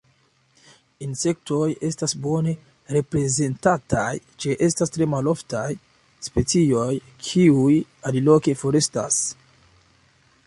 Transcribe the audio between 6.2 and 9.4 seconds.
specioj kiuj aliloke forestas.